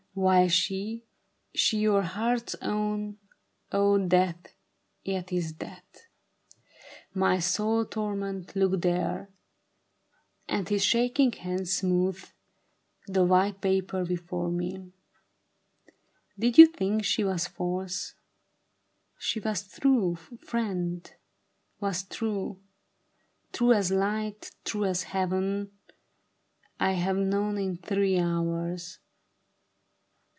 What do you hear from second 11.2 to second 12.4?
hand smoothed